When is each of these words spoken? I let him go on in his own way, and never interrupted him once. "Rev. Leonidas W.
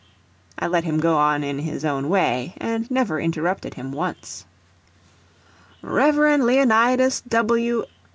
I 0.57 0.65
let 0.65 0.83
him 0.83 0.99
go 0.99 1.19
on 1.19 1.43
in 1.43 1.59
his 1.59 1.85
own 1.85 2.09
way, 2.09 2.55
and 2.57 2.89
never 2.89 3.19
interrupted 3.19 3.75
him 3.75 3.91
once. 3.91 4.45
"Rev. 5.83 6.41
Leonidas 6.41 7.21
W. 7.27 7.85